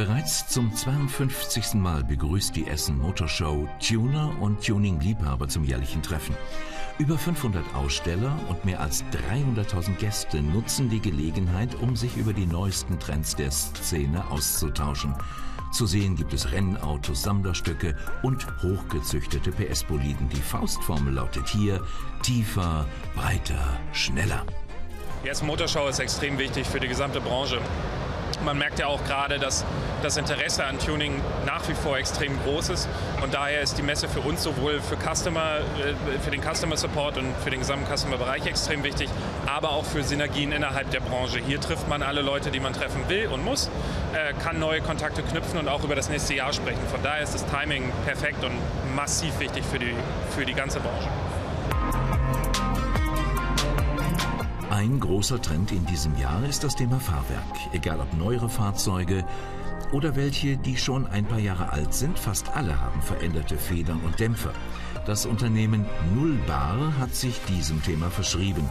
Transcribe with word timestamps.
Bereits 0.00 0.48
zum 0.48 0.74
52. 0.74 1.74
Mal 1.74 2.02
begrüßt 2.02 2.56
die 2.56 2.66
Essen 2.66 2.96
Motorshow 2.96 3.68
Tuner 3.86 4.32
und 4.40 4.64
Tuning-Liebhaber 4.64 5.46
zum 5.46 5.62
jährlichen 5.62 6.02
Treffen. 6.02 6.34
Über 6.96 7.18
500 7.18 7.62
Aussteller 7.74 8.34
und 8.48 8.64
mehr 8.64 8.80
als 8.80 9.04
300.000 9.30 9.96
Gäste 9.96 10.40
nutzen 10.40 10.88
die 10.88 11.00
Gelegenheit, 11.00 11.74
um 11.82 11.96
sich 11.96 12.16
über 12.16 12.32
die 12.32 12.46
neuesten 12.46 12.98
Trends 12.98 13.36
der 13.36 13.50
Szene 13.50 14.24
auszutauschen. 14.30 15.14
Zu 15.70 15.84
sehen 15.84 16.16
gibt 16.16 16.32
es 16.32 16.50
Rennautos, 16.50 17.22
Sammlerstücke 17.22 17.94
und 18.22 18.46
hochgezüchtete 18.62 19.52
PS-Boliden. 19.52 20.30
Die 20.30 20.40
Faustformel 20.40 21.12
lautet 21.12 21.46
hier 21.46 21.84
tiefer, 22.22 22.86
breiter, 23.14 23.78
schneller. 23.92 24.46
Die 25.22 25.28
Essen 25.28 25.46
Motorshow 25.46 25.88
ist 25.88 25.98
extrem 25.98 26.38
wichtig 26.38 26.66
für 26.66 26.80
die 26.80 26.88
gesamte 26.88 27.20
Branche. 27.20 27.60
Man 28.44 28.58
merkt 28.58 28.78
ja 28.78 28.86
auch 28.86 29.04
gerade, 29.04 29.38
dass 29.38 29.64
das 30.02 30.16
Interesse 30.16 30.64
an 30.64 30.78
Tuning 30.78 31.20
nach 31.46 31.68
wie 31.68 31.74
vor 31.74 31.98
extrem 31.98 32.38
groß 32.42 32.70
ist. 32.70 32.88
Und 33.22 33.34
daher 33.34 33.60
ist 33.60 33.76
die 33.78 33.82
Messe 33.82 34.08
für 34.08 34.20
uns 34.20 34.42
sowohl 34.42 34.80
für, 34.80 34.96
Customer, 34.96 35.58
äh, 35.58 36.18
für 36.20 36.30
den 36.30 36.42
Customer 36.42 36.76
Support 36.76 37.18
und 37.18 37.34
für 37.44 37.50
den 37.50 37.60
gesamten 37.60 37.86
Customer-Bereich 37.94 38.46
extrem 38.46 38.82
wichtig, 38.82 39.08
aber 39.46 39.70
auch 39.70 39.84
für 39.84 40.02
Synergien 40.02 40.52
innerhalb 40.52 40.90
der 40.90 41.00
Branche. 41.00 41.38
Hier 41.38 41.60
trifft 41.60 41.88
man 41.88 42.02
alle 42.02 42.22
Leute, 42.22 42.50
die 42.50 42.60
man 42.60 42.72
treffen 42.72 43.08
will 43.08 43.26
und 43.28 43.44
muss, 43.44 43.70
äh, 44.12 44.32
kann 44.42 44.58
neue 44.58 44.80
Kontakte 44.80 45.22
knüpfen 45.22 45.58
und 45.58 45.68
auch 45.68 45.84
über 45.84 45.94
das 45.94 46.08
nächste 46.08 46.34
Jahr 46.34 46.52
sprechen. 46.52 46.80
Von 46.90 47.02
daher 47.02 47.22
ist 47.22 47.34
das 47.34 47.44
Timing 47.46 47.92
perfekt 48.04 48.42
und 48.44 48.54
massiv 48.94 49.38
wichtig 49.38 49.64
für 49.70 49.78
die, 49.78 49.94
für 50.34 50.44
die 50.44 50.54
ganze 50.54 50.80
Branche. 50.80 51.08
Ein 54.80 54.98
großer 54.98 55.42
Trend 55.42 55.72
in 55.72 55.84
diesem 55.84 56.16
Jahr 56.16 56.42
ist 56.48 56.64
das 56.64 56.74
Thema 56.74 56.98
Fahrwerk. 56.98 57.44
Egal 57.74 58.00
ob 58.00 58.16
neuere 58.16 58.48
Fahrzeuge 58.48 59.26
oder 59.92 60.16
welche, 60.16 60.56
die 60.56 60.78
schon 60.78 61.06
ein 61.06 61.26
paar 61.26 61.38
Jahre 61.38 61.70
alt 61.70 61.92
sind, 61.92 62.18
fast 62.18 62.56
alle 62.56 62.80
haben 62.80 63.02
veränderte 63.02 63.58
Federn 63.58 64.00
und 64.00 64.18
Dämpfer. 64.18 64.54
Das 65.04 65.26
Unternehmen 65.26 65.84
Nullbar 66.14 66.96
hat 66.98 67.14
sich 67.14 67.38
diesem 67.44 67.82
Thema 67.82 68.08
verschrieben. 68.08 68.66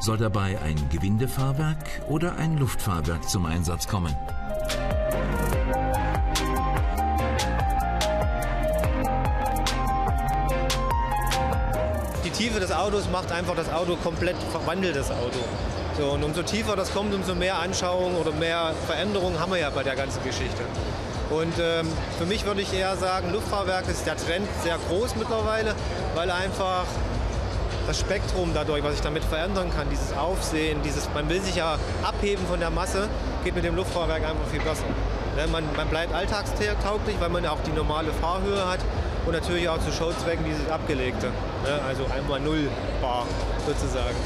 Soll 0.00 0.16
dabei 0.16 0.58
ein 0.62 0.76
Gewindefahrwerk 0.88 2.00
oder 2.08 2.36
ein 2.36 2.56
Luftfahrwerk 2.56 3.28
zum 3.28 3.44
Einsatz 3.44 3.86
kommen? 3.86 4.16
Tiefe 12.34 12.58
des 12.58 12.72
Autos 12.72 13.08
macht 13.10 13.30
einfach 13.30 13.54
das 13.54 13.72
Auto 13.72 13.96
komplett, 13.96 14.36
verwandelt 14.50 14.96
das 14.96 15.10
Auto. 15.10 15.38
So, 15.96 16.06
und 16.10 16.24
umso 16.24 16.42
tiefer 16.42 16.74
das 16.74 16.92
kommt, 16.92 17.14
umso 17.14 17.36
mehr 17.36 17.60
Anschauung 17.60 18.16
oder 18.16 18.32
mehr 18.32 18.72
Veränderungen 18.86 19.38
haben 19.38 19.52
wir 19.52 19.60
ja 19.60 19.70
bei 19.70 19.84
der 19.84 19.94
ganzen 19.94 20.22
Geschichte. 20.24 20.62
Und 21.30 21.54
ähm, 21.60 21.86
für 22.18 22.26
mich 22.26 22.44
würde 22.44 22.60
ich 22.60 22.74
eher 22.74 22.96
sagen, 22.96 23.32
Luftfahrwerk 23.32 23.88
ist 23.88 24.04
der 24.04 24.16
Trend 24.16 24.48
sehr 24.64 24.76
groß 24.88 25.14
mittlerweile, 25.14 25.76
weil 26.16 26.28
einfach 26.30 26.84
das 27.86 28.00
Spektrum 28.00 28.50
dadurch, 28.52 28.82
was 28.82 28.94
ich 28.94 29.00
damit 29.00 29.22
verändern 29.22 29.70
kann, 29.74 29.88
dieses 29.88 30.16
Aufsehen, 30.16 30.80
dieses, 30.82 31.08
man 31.14 31.28
will 31.28 31.40
sich 31.40 31.54
ja 31.54 31.78
abheben 32.02 32.44
von 32.48 32.58
der 32.58 32.70
Masse, 32.70 33.08
geht 33.44 33.54
mit 33.54 33.64
dem 33.64 33.76
Luftfahrwerk 33.76 34.24
einfach 34.24 34.46
viel 34.50 34.60
besser. 34.60 34.84
Ne, 35.36 35.46
man, 35.52 35.64
man 35.76 35.88
bleibt 35.88 36.12
alltagstauglich, 36.12 37.16
weil 37.20 37.28
man 37.28 37.46
auch 37.46 37.60
die 37.64 37.72
normale 37.72 38.10
Fahrhöhe 38.20 38.68
hat 38.68 38.80
und 39.26 39.32
natürlich 39.32 39.68
auch 39.68 39.78
zu 39.78 39.92
Showzwecken 39.92 40.44
dieses 40.44 40.68
Abgelegte. 40.68 41.26
Ne? 41.26 41.82
Also 41.86 42.04
einmal 42.06 42.40
null 42.40 42.68
Bar 43.00 43.26
sozusagen. 43.66 44.16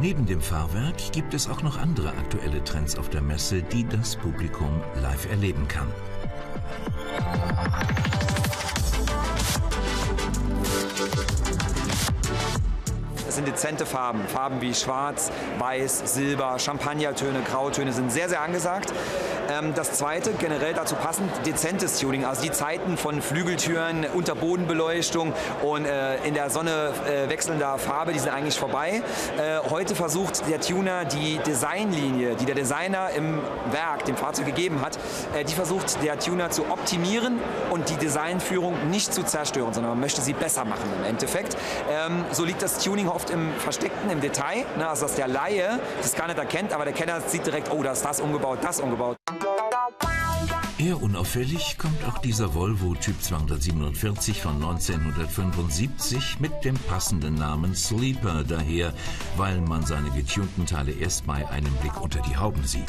Neben 0.00 0.26
dem 0.26 0.40
Fahrwerk 0.40 0.96
gibt 1.12 1.34
es 1.34 1.48
auch 1.48 1.62
noch 1.62 1.76
andere 1.76 2.10
aktuelle 2.10 2.62
Trends 2.62 2.96
auf 2.96 3.08
der 3.08 3.20
Messe, 3.20 3.62
die 3.62 3.86
das 3.86 4.14
Publikum 4.14 4.80
live 5.02 5.28
erleben 5.28 5.66
kann. 5.66 5.88
Sind 13.38 13.46
dezente 13.46 13.86
Farben. 13.86 14.26
Farben 14.26 14.60
wie 14.60 14.74
Schwarz, 14.74 15.30
Weiß, 15.58 16.12
Silber, 16.12 16.58
Champagnertöne, 16.58 17.40
Grautöne 17.48 17.92
sind 17.92 18.10
sehr, 18.10 18.28
sehr 18.28 18.40
angesagt. 18.40 18.92
Ähm, 19.48 19.74
das 19.74 19.92
zweite, 19.92 20.32
generell 20.32 20.74
dazu 20.74 20.96
passend, 20.96 21.30
dezentes 21.46 22.00
Tuning, 22.00 22.24
also 22.24 22.42
die 22.42 22.50
Zeiten 22.50 22.96
von 22.96 23.22
Flügeltüren, 23.22 24.06
Unterbodenbeleuchtung 24.12 25.32
und 25.62 25.86
äh, 25.86 26.16
in 26.24 26.34
der 26.34 26.50
Sonne 26.50 26.92
äh, 27.06 27.28
wechselnder 27.30 27.78
Farbe, 27.78 28.12
die 28.12 28.18
sind 28.18 28.30
eigentlich 28.30 28.58
vorbei. 28.58 29.02
Äh, 29.38 29.70
heute 29.70 29.94
versucht 29.94 30.48
der 30.48 30.60
Tuner 30.60 31.04
die 31.04 31.38
Designlinie, 31.38 32.34
die 32.34 32.44
der 32.44 32.56
Designer 32.56 33.10
im 33.16 33.38
Werk, 33.70 34.04
dem 34.04 34.16
Fahrzeug 34.16 34.46
gegeben 34.46 34.80
hat, 34.80 34.98
die 35.48 35.54
versucht 35.54 36.02
der 36.02 36.18
Tuner 36.18 36.50
zu 36.50 36.70
optimieren 36.70 37.38
und 37.70 37.88
die 37.88 37.96
Designführung 37.96 38.90
nicht 38.90 39.14
zu 39.14 39.22
zerstören, 39.22 39.72
sondern 39.72 39.92
man 39.92 40.00
möchte 40.00 40.20
sie 40.20 40.32
besser 40.32 40.64
machen 40.64 40.90
im 40.98 41.04
Endeffekt. 41.04 41.56
Ähm, 41.90 42.24
so 42.32 42.44
liegt 42.44 42.62
das 42.62 42.78
Tuning 42.78 43.08
oft 43.08 43.27
im 43.30 43.52
Versteckten, 43.58 44.10
im 44.10 44.20
Detail, 44.20 44.64
ne? 44.76 44.88
also 44.88 45.06
dass 45.06 45.14
der 45.14 45.28
Laie 45.28 45.80
das 46.00 46.14
gar 46.14 46.26
nicht 46.26 46.38
erkennt, 46.38 46.72
aber 46.72 46.84
der 46.84 46.94
Kenner 46.94 47.20
sieht 47.20 47.46
direkt, 47.46 47.70
oh, 47.70 47.82
da 47.82 47.92
ist 47.92 48.04
das 48.04 48.20
umgebaut, 48.20 48.58
das 48.62 48.80
umgebaut. 48.80 49.16
Eher 50.78 51.02
unauffällig 51.02 51.76
kommt 51.76 52.04
auch 52.06 52.18
dieser 52.18 52.54
Volvo 52.54 52.94
Typ 52.94 53.20
247 53.20 54.40
von 54.40 54.54
1975 54.54 56.38
mit 56.38 56.64
dem 56.64 56.76
passenden 56.76 57.34
Namen 57.34 57.74
Sleeper 57.74 58.44
daher, 58.44 58.94
weil 59.36 59.60
man 59.60 59.84
seine 59.84 60.10
getunten 60.10 60.66
Teile 60.66 60.92
erst 60.92 61.26
bei 61.26 61.48
einem 61.48 61.74
Blick 61.76 62.00
unter 62.00 62.20
die 62.20 62.36
Hauben 62.36 62.62
sieht. 62.64 62.84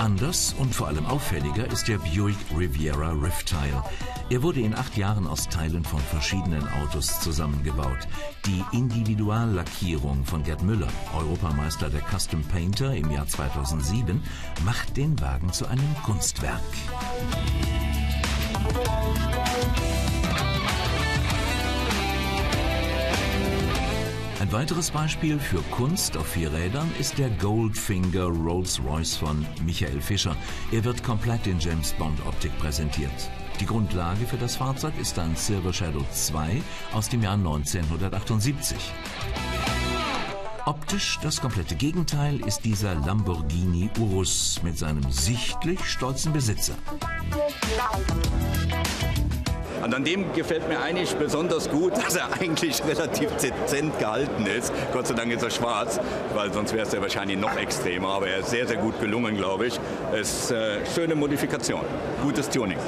Anders 0.00 0.54
und 0.56 0.74
vor 0.74 0.88
allem 0.88 1.04
auffälliger 1.04 1.70
ist 1.70 1.86
der 1.86 1.98
Buick 1.98 2.38
Riviera 2.56 3.10
Riptile. 3.10 3.84
Er 4.30 4.42
wurde 4.42 4.60
in 4.60 4.74
acht 4.74 4.96
Jahren 4.96 5.26
aus 5.26 5.46
Teilen 5.46 5.84
von 5.84 6.00
verschiedenen 6.00 6.66
Autos 6.82 7.20
zusammengebaut. 7.20 8.08
Die 8.46 8.64
Individuallackierung 8.74 10.24
von 10.24 10.42
Gerd 10.42 10.62
Müller, 10.62 10.88
Europameister 11.14 11.90
der 11.90 12.00
Custom 12.00 12.42
Painter 12.44 12.94
im 12.94 13.10
Jahr 13.10 13.26
2007, 13.26 14.22
macht 14.64 14.96
den 14.96 15.20
Wagen 15.20 15.52
zu 15.52 15.66
einem 15.66 15.94
Kunstwerk. 16.02 16.62
Ein 24.40 24.52
weiteres 24.52 24.90
Beispiel 24.90 25.38
für 25.38 25.60
Kunst 25.70 26.16
auf 26.16 26.28
vier 26.28 26.50
Rädern 26.50 26.90
ist 26.98 27.18
der 27.18 27.28
Goldfinger 27.28 28.24
Rolls-Royce 28.24 29.16
von 29.16 29.46
Michael 29.66 30.00
Fischer. 30.00 30.34
Er 30.72 30.82
wird 30.82 31.04
komplett 31.04 31.46
in 31.46 31.58
James 31.58 31.92
Bond 31.92 32.18
Optik 32.26 32.58
präsentiert. 32.58 33.12
Die 33.60 33.66
Grundlage 33.66 34.26
für 34.26 34.38
das 34.38 34.56
Fahrzeug 34.56 34.94
ist 34.98 35.18
ein 35.18 35.36
Silver 35.36 35.74
Shadow 35.74 36.06
2 36.10 36.62
aus 36.94 37.10
dem 37.10 37.22
Jahr 37.22 37.34
1978. 37.34 38.78
Optisch 40.64 41.18
das 41.20 41.38
komplette 41.42 41.74
Gegenteil 41.74 42.40
ist 42.40 42.64
dieser 42.64 42.94
Lamborghini 42.94 43.90
Urus 43.98 44.62
mit 44.62 44.78
seinem 44.78 45.12
sichtlich 45.12 45.84
stolzen 45.84 46.32
Besitzer. 46.32 46.76
Und 49.82 49.94
an 49.94 50.04
dem 50.04 50.32
gefällt 50.32 50.68
mir 50.68 50.80
eigentlich 50.80 51.14
besonders 51.14 51.70
gut, 51.70 51.96
dass 52.04 52.16
er 52.16 52.32
eigentlich 52.40 52.82
relativ 52.84 53.30
dezent 53.36 53.98
gehalten 53.98 54.46
ist. 54.46 54.72
Gott 54.92 55.06
sei 55.06 55.14
Dank 55.14 55.32
ist 55.32 55.42
er 55.42 55.50
schwarz, 55.50 56.00
weil 56.34 56.52
sonst 56.52 56.72
wäre 56.72 56.86
es 56.86 56.92
ja 56.92 57.00
wahrscheinlich 57.00 57.38
noch 57.38 57.56
extremer. 57.56 58.08
Aber 58.08 58.28
er 58.28 58.38
ist 58.38 58.50
sehr, 58.50 58.66
sehr 58.66 58.76
gut 58.76 59.00
gelungen, 59.00 59.36
glaube 59.36 59.66
ich. 59.66 59.80
Es 60.12 60.44
ist 60.44 60.50
äh, 60.50 60.78
schöne 60.94 61.14
Modifikation, 61.14 61.82
gutes 62.22 62.48
Tuning. 62.48 62.78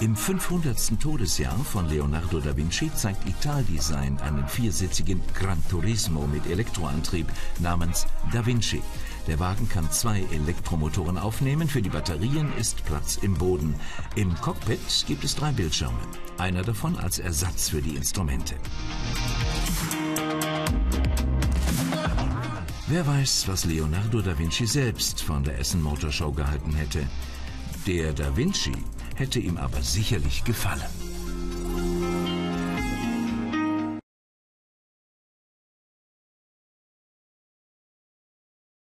Im 0.00 0.16
500. 0.16 0.98
Todesjahr 0.98 1.58
von 1.58 1.86
Leonardo 1.86 2.40
da 2.40 2.56
Vinci 2.56 2.90
zeigt 2.94 3.28
Italdesign 3.28 4.18
einen 4.20 4.48
viersitzigen 4.48 5.20
Gran 5.38 5.62
Turismo 5.68 6.26
mit 6.26 6.46
Elektroantrieb 6.46 7.26
namens 7.58 8.06
Da 8.32 8.46
Vinci. 8.46 8.80
Der 9.26 9.38
Wagen 9.38 9.68
kann 9.68 9.90
zwei 9.90 10.22
Elektromotoren 10.32 11.18
aufnehmen. 11.18 11.68
Für 11.68 11.82
die 11.82 11.90
Batterien 11.90 12.52
ist 12.58 12.84
Platz 12.84 13.18
im 13.22 13.34
Boden. 13.34 13.74
Im 14.16 14.34
Cockpit 14.36 14.80
gibt 15.06 15.24
es 15.24 15.36
drei 15.36 15.52
Bildschirme. 15.52 15.98
Einer 16.38 16.62
davon 16.62 16.96
als 16.96 17.18
Ersatz 17.18 17.68
für 17.68 17.82
die 17.82 17.96
Instrumente. 17.96 18.54
Wer 22.88 23.06
weiß, 23.06 23.46
was 23.46 23.64
Leonardo 23.66 24.20
da 24.20 24.36
Vinci 24.36 24.66
selbst 24.66 25.22
von 25.22 25.44
der 25.44 25.58
Essen 25.58 25.80
Motorshow 25.80 26.32
gehalten 26.32 26.74
hätte. 26.74 27.06
Der 27.86 28.12
Da 28.12 28.36
Vinci 28.36 28.74
hätte 29.14 29.38
ihm 29.38 29.56
aber 29.58 29.80
sicherlich 29.80 30.42
gefallen. 30.42 31.09